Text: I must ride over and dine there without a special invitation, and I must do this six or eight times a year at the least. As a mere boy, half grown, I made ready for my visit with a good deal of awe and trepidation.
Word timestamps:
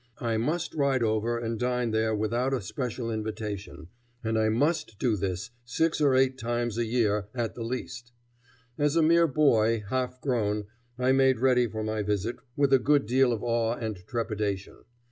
I 0.17 0.37
must 0.37 0.73
ride 0.73 1.03
over 1.03 1.37
and 1.37 1.59
dine 1.59 1.91
there 1.91 2.15
without 2.15 2.55
a 2.55 2.61
special 2.61 3.11
invitation, 3.11 3.89
and 4.23 4.35
I 4.35 4.49
must 4.49 4.97
do 4.97 5.15
this 5.15 5.51
six 5.63 6.01
or 6.01 6.15
eight 6.15 6.39
times 6.39 6.79
a 6.79 6.85
year 6.85 7.27
at 7.35 7.53
the 7.53 7.61
least. 7.63 8.11
As 8.79 8.95
a 8.95 9.03
mere 9.03 9.27
boy, 9.27 9.83
half 9.89 10.19
grown, 10.19 10.63
I 10.97 11.11
made 11.11 11.37
ready 11.39 11.67
for 11.67 11.83
my 11.83 12.01
visit 12.01 12.37
with 12.55 12.73
a 12.73 12.79
good 12.79 13.05
deal 13.05 13.31
of 13.31 13.43
awe 13.43 13.75
and 13.75 13.95
trepidation. 14.07 14.85